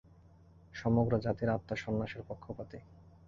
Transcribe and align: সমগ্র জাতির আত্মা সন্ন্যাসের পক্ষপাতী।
সমগ্র 0.73 1.13
জাতির 1.17 1.49
আত্মা 1.49 1.75
সন্ন্যাসের 1.75 2.21
পক্ষপাতী। 2.27 2.79